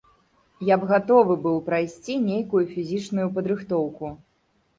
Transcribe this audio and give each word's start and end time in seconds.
Я 0.69 0.77
б 0.83 0.87
гатовы 0.91 1.35
быў 1.45 1.57
прайсці 1.67 2.15
нейкую 2.31 2.63
фізічную 2.73 3.27
падрыхтоўку. 3.37 4.13